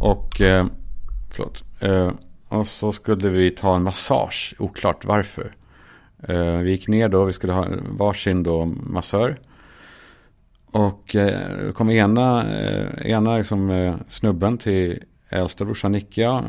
Och, 0.00 0.40
eh, 0.40 0.66
förlåt. 1.30 1.64
Eh, 1.80 2.10
och 2.48 2.66
så 2.66 2.92
skulle 2.92 3.28
vi 3.28 3.50
ta 3.50 3.76
en 3.76 3.82
massage, 3.82 4.54
oklart 4.58 5.04
varför. 5.04 5.52
Eh, 6.28 6.56
vi 6.56 6.70
gick 6.70 6.88
ner 6.88 7.08
då, 7.08 7.24
vi 7.24 7.32
skulle 7.32 7.52
ha 7.52 7.66
varsin 7.88 8.42
då 8.42 8.64
massör. 8.64 9.36
Och 10.72 11.16
eh, 11.16 11.72
kom 11.72 11.90
ena, 11.90 12.54
eh, 12.58 13.10
ena 13.10 13.38
liksom, 13.38 13.70
eh, 13.70 13.94
snubben 14.08 14.58
till 14.58 15.02
Äldsta 15.28 15.64
brorsan 15.64 15.92
Nicke, 15.92 16.20
ja. 16.20 16.44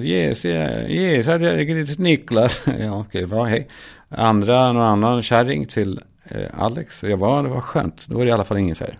Yes, 0.00 0.44
yes, 0.44 1.26
jag 1.26 1.40
heter 1.40 2.02
Niklas. 2.02 2.62
ja, 2.78 3.00
okej, 3.00 3.24
okay, 3.24 3.50
hej. 3.50 3.68
Andra, 4.08 4.72
någon 4.72 4.82
annan 4.82 5.22
kärring 5.22 5.66
till 5.66 6.00
eh, 6.24 6.62
Alex. 6.62 7.02
Jag 7.02 7.16
var, 7.16 7.42
det 7.42 7.48
var 7.48 7.60
skönt. 7.60 8.06
Då 8.08 8.18
var 8.18 8.24
det 8.24 8.28
i 8.28 8.32
alla 8.32 8.44
fall 8.44 8.58
ingen 8.58 8.74
så 8.74 8.84
här. 8.84 8.96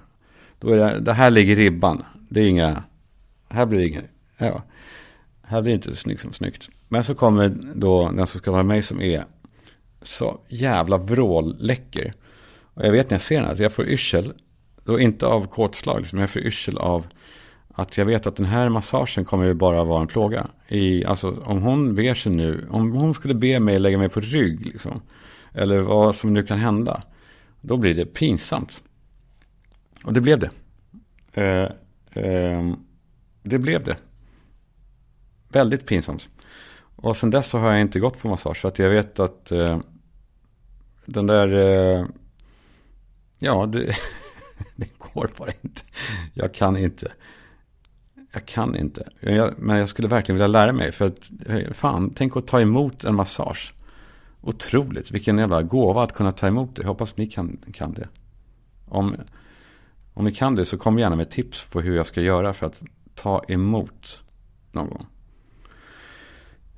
Då 0.61 0.73
är 0.73 0.77
det, 0.77 1.01
det 1.01 1.13
här 1.13 1.31
ligger 1.31 1.57
ribban. 1.57 2.05
Det 2.29 2.41
är 2.41 2.49
inga, 2.49 2.85
här 3.49 3.67
blir 3.67 3.79
det 3.79 3.89
inga, 3.89 4.03
ja. 4.39 4.63
Här 5.43 5.63
blir 5.63 5.73
det 5.73 5.75
inte 5.75 5.97
snyggt 5.97 6.21
som 6.21 6.33
snyggt. 6.33 6.69
Men 6.89 7.05
så 7.05 7.15
kommer 7.15 7.49
då 7.75 8.11
den 8.11 8.27
som 8.27 8.41
ska 8.41 8.53
vara 8.53 8.63
mig 8.63 8.83
som 8.83 9.01
är 9.01 9.25
så 10.03 10.41
jävla 10.49 10.99
vrålläcker. 10.99 12.13
Och 12.75 12.87
jag 12.87 12.93
vet 12.93 13.11
när 13.11 13.15
jag 13.15 13.23
ser 13.23 13.41
den 13.41 13.51
att 13.51 13.59
jag 13.59 13.73
får 13.73 13.85
yrsel. 13.85 14.33
Då 14.85 15.01
inte 15.01 15.27
av 15.27 15.47
kortslag, 15.47 15.99
liksom, 15.99 16.19
jag 16.19 16.31
får 16.31 16.43
yrsel 16.43 16.79
av 16.79 17.07
att 17.75 17.99
jag 17.99 18.05
vet 18.05 18.27
att 18.27 18.37
den 18.37 18.47
här 18.47 18.69
massagen 18.69 19.25
kommer 19.25 19.45
ju 19.45 19.55
bara 19.55 19.85
vara 19.85 20.01
en 20.01 20.07
plåga. 20.07 20.47
I, 20.69 21.05
alltså 21.05 21.43
om 21.45 21.63
hon 21.63 21.95
ber 21.95 22.15
sig 22.15 22.33
nu, 22.33 22.67
om 22.71 22.93
hon 22.93 23.15
skulle 23.15 23.35
be 23.35 23.61
mig 23.61 23.79
lägga 23.79 23.99
mig 23.99 24.09
på 24.09 24.21
rygg 24.21 24.67
liksom. 24.67 25.01
Eller 25.55 25.79
vad 25.81 26.15
som 26.15 26.35
nu 26.35 26.43
kan 26.43 26.59
hända. 26.59 27.03
Då 27.61 27.77
blir 27.77 27.95
det 27.95 28.07
pinsamt. 28.07 28.83
Och 30.05 30.13
det 30.13 30.21
blev 30.21 30.39
det. 30.39 30.51
Eh, 31.33 31.71
eh, 32.25 32.67
det 33.43 33.59
blev 33.59 33.85
det. 33.85 33.97
Väldigt 35.49 35.87
pinsamt. 35.87 36.29
Och 36.97 37.17
sen 37.17 37.31
dess 37.31 37.47
så 37.47 37.59
har 37.59 37.71
jag 37.71 37.81
inte 37.81 38.01
gått 38.01 38.19
på 38.19 38.29
massage. 38.29 38.61
Så 38.61 38.69
att 38.69 38.79
jag 38.79 38.91
vet 38.91 39.21
att 39.21 39.53
eh, 39.53 39.79
den 41.07 41.27
där... 41.27 41.53
Eh, 41.53 42.07
ja, 43.39 43.67
det, 43.67 43.97
det 44.77 44.89
går 44.99 45.31
bara 45.39 45.51
inte. 45.63 45.83
Jag 46.35 46.55
kan 46.55 46.77
inte. 46.77 47.13
Jag 48.33 48.47
kan 48.47 48.77
inte. 48.77 49.09
Jag, 49.21 49.55
men 49.59 49.79
jag 49.79 49.89
skulle 49.89 50.09
verkligen 50.09 50.37
vilja 50.37 50.47
lära 50.47 50.73
mig. 50.73 50.93
För 50.93 51.07
att, 51.07 51.31
eh, 51.47 51.73
fan, 51.73 52.13
tänk 52.15 52.37
att 52.37 52.47
ta 52.47 52.61
emot 52.61 53.05
en 53.05 53.15
massage. 53.15 53.75
Otroligt, 54.41 55.11
vilken 55.11 55.39
jävla 55.39 55.63
gåva 55.63 56.03
att 56.03 56.13
kunna 56.13 56.33
ta 56.33 56.47
emot 56.47 56.77
det. 56.77 56.83
Jag 56.83 56.89
hoppas 56.89 57.17
ni 57.17 57.27
kan, 57.27 57.59
kan 57.73 57.93
det. 57.93 58.09
Om, 58.89 59.17
om 60.19 60.25
ni 60.25 60.33
kan 60.33 60.55
det 60.55 60.65
så 60.65 60.79
kom 60.79 60.99
gärna 60.99 61.17
med 61.17 61.31
tips 61.31 61.65
på 61.65 61.81
hur 61.81 61.97
jag 61.97 62.07
ska 62.07 62.21
göra 62.21 62.53
för 62.53 62.67
att 62.67 62.83
ta 63.15 63.45
emot 63.49 64.21
någon 64.73 64.89
gång. 64.89 65.07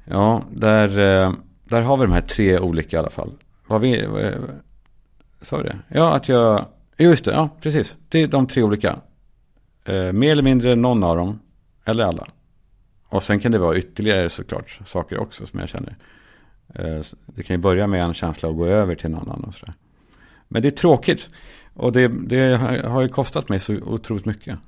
Ja, 0.05 0.43
där, 0.51 0.89
eh, 0.89 1.33
där 1.65 1.81
har 1.81 1.97
vi 1.97 2.03
de 2.03 2.13
här 2.13 2.21
tre 2.21 2.59
olika 2.59 2.97
i 2.97 2.99
alla 2.99 3.11
fall. 3.11 3.33
Vad 3.67 3.81
vi, 3.81 4.07
vad, 4.07 4.35
sa 5.43 5.57
vi 5.57 5.63
det? 5.63 5.79
Ja, 5.89 6.15
att 6.15 6.29
jag, 6.29 6.67
just 6.99 7.25
det, 7.25 7.33
ja 7.33 7.49
precis. 7.61 7.97
Det 8.09 8.23
är 8.23 8.29
de 8.29 8.47
tre 8.47 8.63
olika. 8.63 8.99
Eh, 9.85 10.13
mer 10.13 10.33
eller 10.33 10.43
mindre 10.43 10.75
någon 10.75 11.05
av 11.05 11.17
dem, 11.17 11.39
eller 11.85 12.05
alla. 12.05 12.27
Och 13.09 13.23
sen 13.23 13.41
kan 13.41 13.53
det 13.53 13.59
vara 13.59 13.77
ytterligare 13.77 14.29
såklart 14.29 14.81
saker 14.85 15.19
också 15.19 15.47
som 15.47 15.61
jag 15.61 15.69
känner. 15.69 15.97
Eh, 16.75 17.01
det 17.27 17.43
kan 17.43 17.57
ju 17.57 17.63
börja 17.63 17.87
med 17.87 18.03
en 18.05 18.15
känsla 18.15 18.49
och 18.49 18.57
gå 18.57 18.67
över 18.67 18.95
till 18.95 19.07
en 19.07 19.15
annan 19.15 19.45
och 19.45 19.55
sådär. 19.55 19.75
Men 20.53 20.63
det 20.63 20.69
är 20.69 20.71
tråkigt. 20.71 21.31
Och 21.75 21.93
det, 21.93 22.09
det 22.09 22.57
har 22.85 23.03
ju 23.03 23.09
kostat 23.09 23.49
mig 23.49 23.61
så 23.61 23.75
otroligt 23.75 24.25
mycket. 24.25 24.59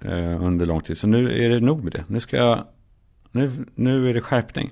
Eh, 0.00 0.44
under 0.44 0.66
lång 0.66 0.80
tid. 0.80 0.98
Så 0.98 1.06
nu 1.06 1.44
är 1.44 1.48
det 1.48 1.60
nog 1.60 1.84
med 1.84 1.92
det. 1.92 2.04
Nu 2.08 2.20
ska 2.20 2.36
jag 2.36 2.64
nu, 3.32 3.66
nu 3.74 4.10
är 4.10 4.14
det 4.14 4.20
skärpning. 4.20 4.70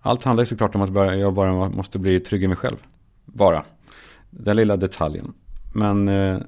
Allt 0.00 0.24
handlar 0.24 0.42
ju 0.42 0.46
såklart 0.46 0.74
om 0.74 0.82
att 0.82 1.18
jag 1.18 1.34
bara 1.34 1.68
måste 1.68 1.98
bli 1.98 2.20
trygg 2.20 2.42
i 2.42 2.48
mig 2.48 2.56
själv. 2.56 2.76
Bara. 3.24 3.64
Den 4.30 4.56
lilla 4.56 4.76
detaljen. 4.76 5.34
Men 5.74 6.08
eh, 6.08 6.38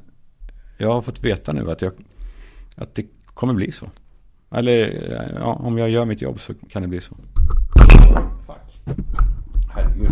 jag 0.79 0.93
har 0.93 1.03
fått 1.03 1.25
veta 1.25 1.53
nu 1.53 1.71
att, 1.71 1.83
jag, 1.83 1.93
att 2.75 2.95
det 2.95 3.07
kommer 3.25 3.55
bli 3.55 3.73
så. 3.73 3.91
Eller 4.51 4.79
eh, 5.13 5.39
ja, 5.39 5.53
om 5.53 5.79
jag 5.79 5.91
gör 5.91 6.05
mitt 6.05 6.23
jobb 6.23 6.41
så 6.41 6.55
kan 6.55 6.83
det 6.83 6.89
bli 6.89 7.01
så. 7.01 7.17
Fuck. 8.47 8.97
Herregud. 9.75 10.11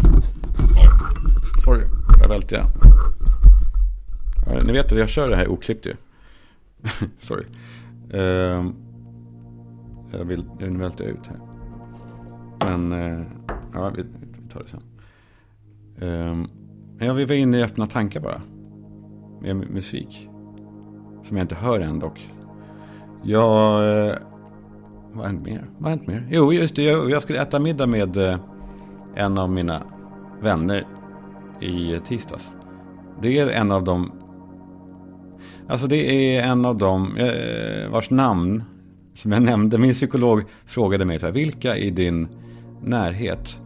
Sorry, 1.65 1.85
jag 2.27 2.31
välte 2.31 2.55
jag. 2.55 2.67
Ni 4.67 4.73
vet 4.73 4.93
att 4.93 4.99
jag 4.99 5.09
kör 5.09 5.29
det 5.29 5.37
här 5.37 5.49
oklippt 5.49 5.87
ju. 5.87 5.95
Sorry. 7.19 7.45
Uh, 8.15 8.71
jag 10.13 10.25
vill, 10.25 10.45
nu 10.59 10.79
välter 10.79 11.05
jag 11.05 11.13
ut 11.13 11.27
här. 11.27 11.41
Men, 12.65 12.93
uh, 12.93 13.27
ja, 13.75 13.93
vi, 13.97 14.03
vi 14.03 14.49
tar 14.49 14.61
det 14.61 14.69
sen. 14.69 14.83
Ehm, 16.01 16.41
uh, 17.01 17.07
jag 17.07 17.15
vill 17.15 17.27
vara 17.27 17.39
inne 17.39 17.59
i 17.59 17.63
öppna 17.63 17.87
tankar 17.87 18.21
bara. 18.21 18.41
Med 19.41 19.57
musik. 19.57 20.29
Som 21.25 21.37
jag 21.37 21.45
inte 21.45 21.55
hör 21.55 21.81
än 21.81 21.99
dock. 21.99 22.29
Jag... 23.23 23.83
Uh, 23.83 24.11
eh, 24.11 24.19
vad 25.13 25.25
har 25.25 25.33
hänt 25.33 25.47
mer? 25.47 25.71
Vad 25.79 25.83
har 25.83 25.91
hänt 25.91 26.07
mer? 26.07 26.29
Jo, 26.31 26.53
just 26.53 26.77
det. 26.77 26.83
Jag, 26.83 27.11
jag 27.11 27.23
skulle 27.23 27.43
äta 27.43 27.59
middag 27.59 27.87
med 27.87 28.17
eh, 28.17 28.39
en 29.15 29.39
av 29.39 29.51
mina 29.51 29.83
vänner 30.41 30.87
i 31.61 32.01
tisdags. 32.05 32.55
Det 33.23 33.39
är 33.39 33.49
en 33.49 33.73
av 33.73 33.85
dem... 33.85 34.13
Alltså 35.69 35.87
det 35.87 36.37
är 36.37 36.43
en 36.43 36.65
av 36.65 36.77
dem 36.77 37.17
eh, 37.17 37.91
vars 37.91 38.11
namn 38.11 38.65
som 39.15 39.33
jag 39.33 39.43
nämnde, 39.43 39.79
min 39.79 39.93
psykolog 39.93 40.45
frågade 40.67 41.05
mig 41.05 41.19
här, 41.23 41.31
vilka 41.31 41.77
i 41.77 41.91
din 41.91 42.29
närhet 42.83 43.63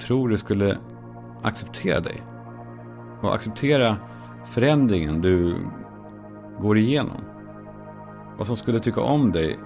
tror 0.00 0.28
du 0.28 0.38
skulle 0.38 0.78
acceptera 1.42 2.00
dig? 2.00 2.22
Och 3.22 3.34
acceptera 3.34 3.96
förändringen 4.46 5.22
du 5.22 5.54
går 6.60 6.78
igenom. 6.78 7.20
Vad 8.38 8.46
som 8.46 8.56
skulle 8.56 8.80
tycka 8.80 9.00
om 9.00 9.32
dig, 9.32 9.58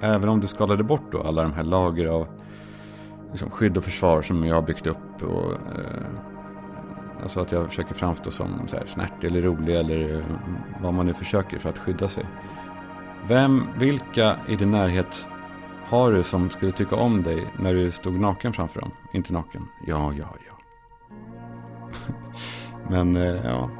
även 0.00 0.28
om 0.28 0.40
du 0.40 0.46
skalade 0.46 0.84
bort 0.84 1.12
då 1.12 1.22
alla 1.22 1.42
de 1.42 1.52
här 1.52 1.64
lager 1.64 2.06
av 2.06 2.26
liksom, 3.30 3.50
skydd 3.50 3.76
och 3.76 3.84
försvar 3.84 4.22
som 4.22 4.44
jag 4.44 4.54
har 4.54 4.62
byggt 4.62 4.86
upp. 4.86 5.22
Och, 5.22 5.52
eh, 5.52 6.13
alltså 7.24 7.40
att 7.40 7.52
jag 7.52 7.68
försöker 7.68 7.94
framstå 7.94 8.30
som 8.30 8.68
så 8.68 8.76
här, 8.76 8.86
snärtig 8.86 9.30
eller 9.30 9.42
rolig 9.42 9.76
eller 9.76 10.16
eh, 10.16 10.24
vad 10.80 10.94
man 10.94 11.06
nu 11.06 11.14
försöker 11.14 11.58
för 11.58 11.68
att 11.68 11.78
skydda 11.78 12.08
sig. 12.08 12.24
Vem, 13.28 13.66
vilka 13.78 14.36
i 14.48 14.56
din 14.56 14.70
närhet 14.70 15.28
har 15.84 16.12
du 16.12 16.22
som 16.22 16.50
skulle 16.50 16.72
tycka 16.72 16.96
om 16.96 17.22
dig 17.22 17.46
när 17.58 17.74
du 17.74 17.90
stod 17.90 18.20
naken 18.20 18.52
framför 18.52 18.80
dem? 18.80 18.90
Inte 19.12 19.32
naken? 19.32 19.68
Ja, 19.86 20.12
ja, 20.18 20.28
ja. 20.48 20.56
Men 22.90 23.16
eh, 23.16 23.44
ja. 23.44 23.70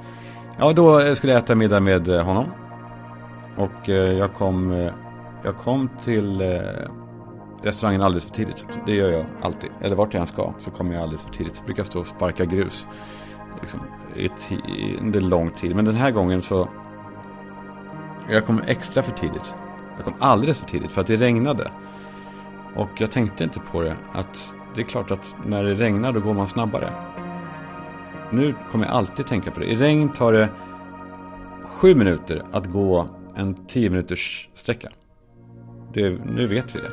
Ja, 0.58 0.72
då 0.72 1.00
skulle 1.00 1.32
jag 1.32 1.42
äta 1.42 1.54
middag 1.54 1.80
med 1.80 2.08
eh, 2.08 2.24
honom. 2.24 2.46
Och 3.56 3.88
jag 3.88 4.34
kom, 4.34 4.90
jag 5.44 5.56
kom 5.56 5.88
till 6.04 6.42
restaurangen 7.62 8.02
alldeles 8.02 8.24
för 8.24 8.34
tidigt. 8.34 8.66
Det 8.86 8.94
gör 8.94 9.10
jag 9.10 9.26
alltid. 9.42 9.70
Eller 9.80 9.96
vart 9.96 10.14
jag 10.14 10.20
än 10.20 10.26
ska 10.26 10.54
så 10.58 10.70
kommer 10.70 10.94
jag 10.94 11.02
alldeles 11.02 11.22
för 11.22 11.30
tidigt. 11.30 11.54
Jag 11.56 11.66
brukar 11.66 11.84
stå 11.84 12.00
och 12.00 12.06
sparka 12.06 12.44
grus. 12.44 12.86
Liksom, 13.60 13.80
i, 14.16 14.96
under 15.00 15.20
lång 15.20 15.50
tid. 15.50 15.76
Men 15.76 15.84
den 15.84 15.96
här 15.96 16.10
gången 16.10 16.42
så 16.42 16.68
jag 18.30 18.46
kom 18.46 18.62
extra 18.66 19.02
för 19.02 19.12
tidigt. 19.12 19.54
Jag 19.96 20.04
kom 20.04 20.14
alldeles 20.18 20.60
för 20.60 20.66
tidigt 20.66 20.90
för 20.90 21.00
att 21.00 21.06
det 21.06 21.16
regnade. 21.16 21.70
Och 22.76 22.90
jag 22.98 23.10
tänkte 23.10 23.44
inte 23.44 23.60
på 23.60 23.82
det 23.82 23.96
att 24.12 24.54
det 24.74 24.80
är 24.80 24.84
klart 24.84 25.10
att 25.10 25.36
när 25.46 25.64
det 25.64 25.74
regnar 25.74 26.12
då 26.12 26.20
går 26.20 26.34
man 26.34 26.48
snabbare. 26.48 26.92
Nu 28.30 28.54
kommer 28.70 28.86
jag 28.86 28.94
alltid 28.94 29.26
tänka 29.26 29.50
på 29.50 29.60
det. 29.60 29.66
I 29.66 29.76
regn 29.76 30.08
tar 30.08 30.32
det 30.32 30.48
sju 31.62 31.94
minuter 31.94 32.42
att 32.52 32.66
gå 32.66 33.06
en 33.36 33.54
tio 33.66 33.90
minuters 33.90 34.48
sträcka. 34.54 34.88
Det, 35.92 36.10
nu 36.10 36.46
vet 36.46 36.76
vi 36.76 36.80
det. 36.80 36.90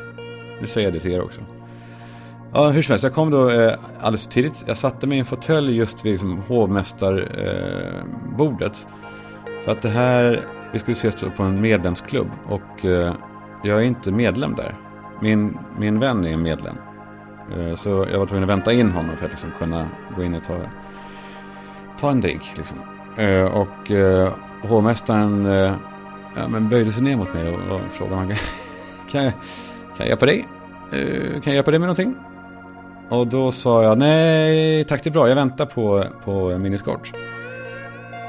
Nu 0.62 0.68
säger 0.68 0.88
jag 0.88 0.94
det 0.94 1.00
till 1.00 1.12
er 1.12 1.22
också. 1.22 1.42
Ja, 2.54 2.70
hur 2.70 2.82
som 2.82 2.94
helst, 2.94 3.04
jag 3.04 3.14
kom 3.14 3.32
då 3.32 3.50
eh, 3.50 3.74
alldeles 4.00 4.24
för 4.24 4.32
tidigt. 4.32 4.64
Jag 4.68 4.78
satte 4.78 5.08
mig 5.08 5.18
i 5.18 5.20
en 5.20 5.26
fåtölj 5.26 5.78
just 5.78 6.06
vid 6.06 6.12
liksom, 6.12 6.42
hovmästarbordet. 6.48 8.88
Eh, 8.88 8.92
för 9.64 9.72
att 9.72 9.82
det 9.82 9.90
här 9.90 10.46
vi 10.74 10.80
skulle 10.80 10.98
ses 10.98 11.16
på 11.38 11.44
en 11.44 11.62
medlemsklubb 11.62 12.28
och 12.46 12.86
eh, 12.86 13.14
jag 13.64 13.80
är 13.80 13.84
inte 13.84 14.12
medlem 14.12 14.56
där. 14.56 14.76
Min, 15.22 15.58
min 15.80 16.00
vän 16.00 16.26
är 16.26 16.38
medlem. 16.38 16.76
Eh, 17.58 17.76
så 17.76 18.08
jag 18.12 18.20
var 18.20 18.26
tvungen 18.26 18.44
att 18.44 18.50
vänta 18.50 18.74
in 18.74 18.92
honom 18.92 19.18
för 19.18 19.26
att 19.26 19.32
liksom 19.32 19.52
kunna 19.60 19.90
gå 20.16 20.24
in 20.24 20.36
och 20.36 20.44
ta, 20.44 20.58
ta 22.00 22.12
en 22.12 22.22
drink. 22.22 22.52
Liksom. 22.58 22.78
Eh, 23.18 23.46
och 23.46 23.92
eh, 23.92 24.34
hovmästaren 24.62 25.46
eh, 25.46 25.74
ja, 26.36 26.48
men 26.50 26.70
böjde 26.70 26.92
sig 26.92 27.04
ner 27.04 27.18
mot 27.18 27.34
mig 27.34 27.50
och, 27.50 27.76
och 27.76 27.82
frågade 27.92 28.16
om 28.16 28.20
han 28.20 28.30
kan, 29.12 29.24
jag, 29.24 29.34
kan 29.34 29.98
jag 29.98 30.08
hjälpa 30.08 30.26
dig? 30.26 30.48
Eh, 30.92 31.32
kan 31.32 31.42
jag 31.44 31.56
hjälpa 31.56 31.72
dig 31.72 31.80
med 31.80 31.88
någonting? 31.88 32.16
Och 33.12 33.28
då 33.28 33.52
sa 33.52 33.84
jag 33.84 33.98
nej 33.98 34.84
tack 34.84 35.04
det 35.04 35.10
är 35.10 35.12
bra, 35.12 35.30
jag 35.30 35.36
väntar 35.36 35.66
på, 35.66 36.04
på 36.24 36.58
min 36.58 36.74
eskort. 36.74 37.14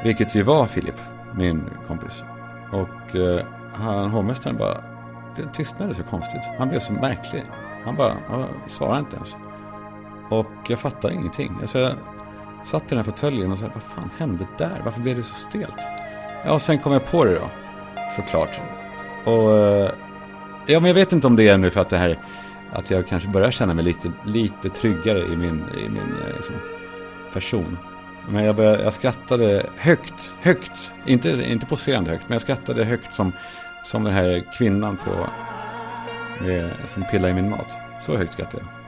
Vilket 0.05 0.35
ju 0.35 0.43
var 0.43 0.67
Filip, 0.67 1.01
min 1.35 1.63
kompis. 1.87 2.25
Och 2.73 3.17
eh, 3.17 3.45
han, 3.73 4.11
hovmästaren 4.11 4.57
bara 4.57 4.75
det 5.37 5.55
tystnade 5.55 5.95
så 5.95 6.03
konstigt. 6.03 6.41
Han 6.59 6.69
blev 6.69 6.81
så 6.81 6.93
märklig. 6.93 7.43
Han 7.85 7.97
bara 7.97 8.17
han 8.29 8.47
svarade 8.67 8.99
inte 8.99 9.17
ens. 9.17 9.37
Och 10.31 10.53
jag 10.69 10.79
fattade 10.79 11.15
ingenting. 11.15 11.59
Alltså, 11.61 11.79
jag 11.79 11.93
satt 12.65 12.83
i 12.83 12.89
den 12.89 12.99
här 12.99 13.05
fåtöljen 13.05 13.53
och 13.53 13.59
sa, 13.59 13.67
vad 13.75 13.83
fan 13.83 14.11
hände 14.19 14.47
där? 14.59 14.83
Varför 14.85 15.01
blev 15.01 15.17
det 15.17 15.23
så 15.23 15.35
stelt? 15.35 15.79
Ja, 16.45 16.53
och 16.53 16.63
sen 16.63 16.79
kom 16.79 16.93
jag 16.93 17.07
på 17.07 17.25
det 17.25 17.35
då. 17.35 17.51
Såklart. 18.17 18.61
Och 19.25 19.59
eh, 19.59 19.91
ja, 20.67 20.81
men 20.81 20.85
jag 20.85 20.95
vet 20.95 21.13
inte 21.13 21.27
om 21.27 21.37
det 21.37 21.49
är 21.49 21.59
nu 21.59 21.71
för 21.71 21.81
att 21.81 21.91
det 21.91 21.99
här 21.99 22.19
att 22.73 22.91
jag 22.91 23.09
kanske 23.09 23.29
börjar 23.29 23.51
känna 23.51 23.75
mig 23.75 23.85
lite, 23.85 24.13
lite 24.25 24.69
tryggare 24.69 25.21
i 25.21 25.37
min, 25.37 25.65
i 25.79 25.89
min 25.89 26.17
eh, 26.27 26.37
liksom, 26.37 26.55
person. 27.33 27.79
Men 28.29 28.45
jag, 28.45 28.57
började, 28.57 28.83
jag 28.83 28.93
skrattade 28.93 29.67
högt, 29.77 30.35
högt, 30.41 30.93
inte, 31.07 31.31
inte 31.31 31.67
poserande 31.67 32.11
högt, 32.11 32.29
men 32.29 32.35
jag 32.35 32.43
skrattade 32.43 32.85
högt 32.85 33.15
som, 33.15 33.33
som 33.85 34.05
den 34.05 34.13
här 34.13 34.45
kvinnan 34.59 34.97
på, 34.97 35.27
med, 36.45 36.71
som 36.87 37.05
pillar 37.11 37.29
i 37.29 37.35
min 37.35 37.51
mat. 37.51 37.81
Så 38.01 38.17
högt 38.17 38.33
skrattade 38.33 38.65
jag. 38.65 38.83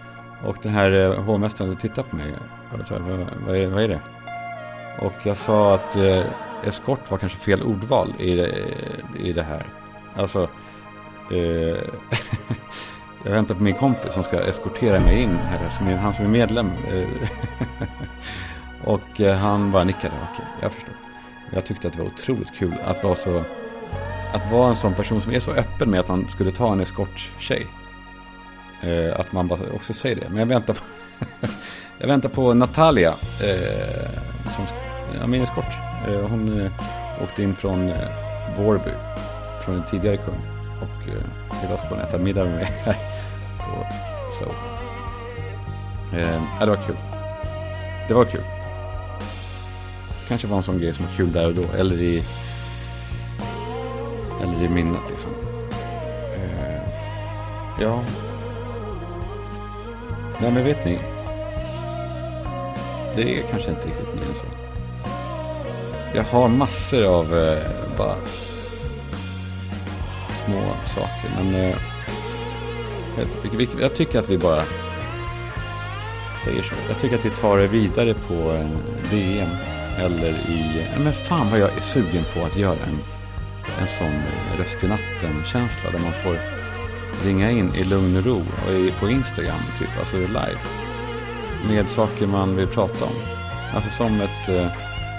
Och 0.48 0.56
den 0.62 0.72
här 0.72 0.92
eh, 0.92 1.22
hovmästaren 1.22 1.76
tittade 1.76 2.08
på 2.08 2.16
mig 2.16 2.34
och 2.72 2.86
sa, 2.86 2.98
vad, 2.98 3.26
vad, 3.46 3.56
är, 3.56 3.66
vad 3.66 3.82
är 3.82 3.88
det? 3.88 4.00
Och 5.00 5.14
jag 5.22 5.36
sa 5.36 5.74
att 5.74 5.96
eh, 5.96 6.24
eskort 6.64 7.10
var 7.10 7.18
kanske 7.18 7.38
fel 7.38 7.62
ordval 7.62 8.14
i 8.18 8.34
det, 8.34 8.68
i 9.18 9.32
det 9.32 9.42
här. 9.42 9.66
Alltså, 10.16 10.48
eh, 11.30 11.78
jag 13.24 13.32
väntar 13.32 13.54
på 13.54 13.62
min 13.62 13.74
kompis 13.74 14.14
som 14.14 14.24
ska 14.24 14.40
eskortera 14.40 15.00
mig 15.00 15.22
in 15.22 15.36
här, 15.36 15.70
som 15.70 15.86
är, 15.86 15.96
han 15.96 16.14
som 16.14 16.24
är 16.24 16.28
medlem. 16.28 16.70
Eh, 16.92 17.28
och 18.84 19.20
eh, 19.20 19.36
han 19.36 19.72
bara 19.72 19.84
nickade, 19.84 20.14
okej, 20.32 20.46
jag 20.62 20.72
förstår. 20.72 20.94
Jag 21.52 21.66
tyckte 21.66 21.88
att 21.88 21.94
det 21.94 22.00
var 22.00 22.06
otroligt 22.06 22.54
kul 22.58 22.74
att 22.84 23.04
vara 23.04 23.14
så, 23.14 23.44
att 24.32 24.52
vara 24.52 24.68
en 24.68 24.76
sån 24.76 24.94
person 24.94 25.20
som 25.20 25.32
är 25.32 25.40
så 25.40 25.50
öppen 25.50 25.90
med 25.90 26.00
att 26.00 26.08
man 26.08 26.28
skulle 26.28 26.50
ta 26.50 26.72
en 26.72 26.80
eskorttjej. 26.80 27.66
Eh, 28.82 29.20
att 29.20 29.32
man 29.32 29.48
bara 29.48 29.58
också 29.74 29.92
säger 29.92 30.16
det. 30.16 30.28
Men 30.28 30.38
jag 30.38 30.46
väntar 30.46 30.74
på, 30.74 30.80
jag 31.98 32.06
väntar 32.06 32.28
på 32.28 32.54
Natalia, 32.54 33.14
som, 34.56 34.64
ja, 35.20 35.26
min 35.26 35.42
eskort. 35.42 35.74
Hon 36.28 36.70
åkte 37.22 37.42
in 37.42 37.54
från 37.54 37.92
Vårby, 38.58 38.90
från 39.64 39.74
en 39.74 39.84
tidigare 39.84 40.16
kund. 40.16 40.40
Och 40.82 41.08
idag 41.64 41.78
ska 41.78 41.88
hon 41.88 41.98
äta 41.98 42.18
middag 42.18 42.44
med 42.44 42.54
mig 42.54 42.72
här 42.84 43.13
så. 44.34 44.44
Eh, 46.16 46.42
ja, 46.60 46.66
det 46.66 46.70
var 46.70 46.86
kul. 46.86 46.96
Det 48.08 48.14
var 48.14 48.24
kul. 48.24 48.44
Kanske 50.28 50.46
var 50.46 50.56
en 50.56 50.62
sån 50.62 50.78
grej 50.78 50.94
som 50.94 51.06
var 51.06 51.12
kul 51.12 51.32
där 51.32 51.46
och 51.46 51.54
då. 51.54 51.64
Eller 51.78 51.96
i, 51.96 52.24
eller 54.42 54.64
i 54.64 54.68
minnet 54.68 55.10
liksom. 55.10 55.30
Eh, 56.34 56.82
ja. 57.80 58.02
Nej 60.40 60.52
men 60.52 60.64
vet 60.64 60.84
ni. 60.84 60.98
Det 63.16 63.38
är 63.38 63.42
kanske 63.50 63.70
inte 63.70 63.88
riktigt 63.88 64.14
mer 64.14 64.22
än 64.22 64.34
så. 64.34 64.46
Jag 66.14 66.24
har 66.24 66.48
massor 66.48 67.04
av 67.04 67.38
eh, 67.38 67.58
bara 67.98 68.16
små 70.44 70.62
saker. 70.84 71.30
Men 71.36 71.54
eh, 71.54 71.76
jag, 73.80 73.94
tycker 73.94 74.18
att 74.18 74.30
vi 74.30 74.38
bara 74.38 74.62
säger 76.44 76.62
så. 76.62 76.74
Jag 76.88 76.98
tycker 77.00 77.18
att 77.18 77.24
vi 77.24 77.30
tar 77.30 77.58
det 77.58 77.66
vidare 77.66 78.14
på 78.14 78.64
DM. 79.10 79.48
Eller 79.98 80.28
i... 80.28 80.86
Men 80.98 81.12
fan 81.12 81.50
vad 81.50 81.60
jag 81.60 81.76
är 81.76 81.80
sugen 81.80 82.24
på 82.34 82.44
att 82.44 82.56
göra 82.56 82.78
en, 82.86 82.98
en 83.80 83.88
sån 83.88 84.22
röst 84.58 84.84
i 84.84 84.88
natten-känsla. 84.88 85.90
Där 85.90 85.98
man 85.98 86.12
får 86.12 86.38
ringa 87.24 87.50
in 87.50 87.74
i 87.74 87.84
lugn 87.84 88.16
och 88.16 88.26
ro. 88.26 88.38
Och 88.38 89.00
på 89.00 89.08
Instagram, 89.08 89.60
typ. 89.78 89.98
Alltså 89.98 90.16
live. 90.16 90.58
Med 91.68 91.88
saker 91.88 92.26
man 92.26 92.56
vill 92.56 92.66
prata 92.66 93.04
om. 93.04 93.14
Alltså 93.74 93.90
som 93.90 94.20
ett... 94.20 94.48
Eh, 94.48 94.68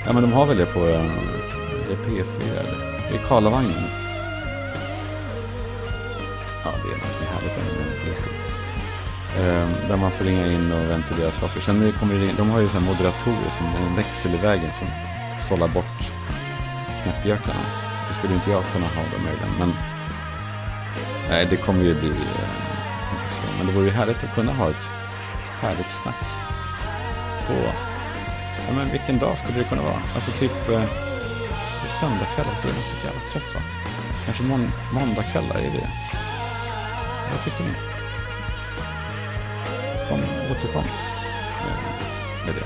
ja 0.06 0.14
men 0.14 0.22
de 0.22 0.34
har 0.34 0.46
väl 0.46 0.58
det 0.58 0.66
på 0.66 0.88
eh, 0.88 1.12
det 1.90 1.96
P4 1.96 2.24
eller? 2.60 3.16
I 3.16 3.20
Karlavagnen. 3.28 3.84
Ja, 6.64 6.72
det 6.84 6.92
är 6.94 6.98
något. 6.98 7.15
Eh, 9.40 9.68
där 9.90 9.98
man 9.98 10.12
får 10.12 10.26
ringa 10.26 10.48
in 10.48 10.72
och 10.72 10.90
ventilera 10.90 11.32
saker. 11.32 11.62
Sen 11.62 11.94
kommer 12.00 12.14
det 12.14 12.26
in, 12.26 12.36
de 12.38 12.50
har 12.50 12.60
ju 12.60 12.68
så 12.70 12.80
moderatorer 12.80 13.52
som 13.58 13.66
en 13.66 13.96
växel 13.96 14.34
i 14.34 14.38
vägen 14.38 14.72
som 14.80 14.88
sållar 15.48 15.68
bort 15.68 16.00
knäppjökarna. 17.04 17.66
Det 18.08 18.14
skulle 18.18 18.34
inte 18.34 18.52
jag 18.52 18.64
kunna 18.74 18.86
ha 18.86 19.04
de 19.14 19.24
möjligen. 19.24 19.54
Men 19.60 19.74
nej, 21.30 21.48
det 21.50 21.58
kommer 21.58 21.84
ju 21.84 22.00
bli... 22.00 22.10
Eh, 22.10 22.50
men 23.58 23.68
det 23.68 23.74
vore 23.74 23.86
ju 23.86 23.92
härligt 23.92 24.24
att 24.24 24.36
kunna 24.36 24.54
ha 24.54 24.70
ett 24.70 24.86
härligt 25.62 25.92
snack 25.92 26.22
på... 27.48 27.54
Ja, 28.68 28.74
men 28.76 28.92
vilken 28.92 29.20
dag 29.20 29.38
skulle 29.38 29.58
det 29.58 29.70
kunna 29.70 29.82
vara? 29.82 30.02
Alltså 30.16 30.32
typ... 30.32 30.70
Eh, 30.70 30.84
söndagkväll, 32.00 32.46
då 32.62 32.70
är 32.70 32.74
man 32.74 32.84
så 32.84 33.06
jävla 33.06 33.22
trött 33.32 33.56
va? 33.56 33.62
Kanske 34.26 34.44
mån 34.44 34.72
måndagkvällar, 34.94 35.56
är 35.56 35.72
det? 35.72 35.90
Vad 37.32 37.44
tycker 37.44 37.64
ni? 37.64 37.95
Kom, 40.10 40.20
återkom 40.52 40.82
eh, 40.82 42.46
med 42.46 42.56
det. 42.56 42.66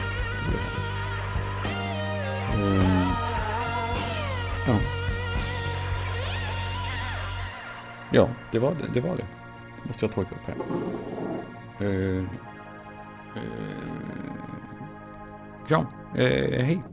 Eh, 2.53 3.07
ja. 4.67 4.79
Ja, 8.11 8.29
det 8.51 8.59
var 8.59 8.71
det. 8.71 8.85
det, 8.93 9.01
var 9.01 9.17
det. 9.17 9.25
Måste 9.83 10.05
jag 10.05 10.13
torka 10.13 10.35
upp 10.35 10.47
här. 10.47 10.55
Eh, 11.87 12.23
kram. 15.67 15.85
Hej. 16.15 16.83